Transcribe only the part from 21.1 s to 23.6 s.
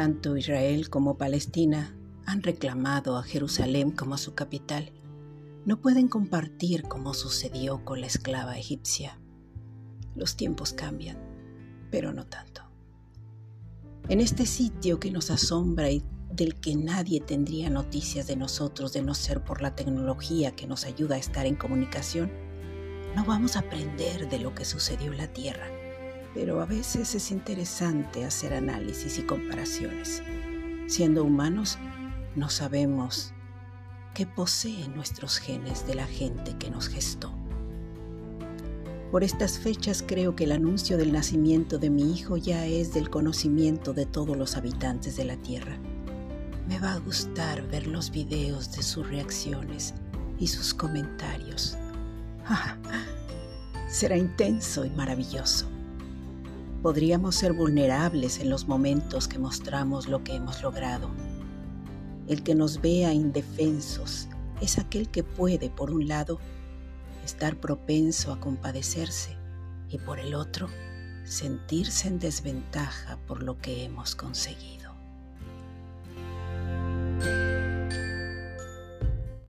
a estar en comunicación, no vamos a